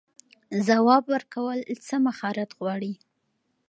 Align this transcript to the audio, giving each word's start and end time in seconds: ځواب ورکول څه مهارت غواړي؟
ځواب 0.67 1.03
ورکول 1.13 1.59
څه 1.85 1.95
مهارت 2.05 2.49
غواړي؟ 2.59 2.93